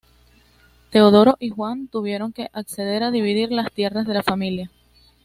Teodoro 0.89 1.35
y 1.39 1.49
Juan 1.51 1.87
tuvieron 1.87 2.33
que 2.33 2.49
acceder 2.53 3.03
a 3.03 3.11
dividir 3.11 3.51
las 3.51 3.71
tierras 3.71 4.07
de 4.07 4.15
la 4.15 4.23
familia. 4.23 4.71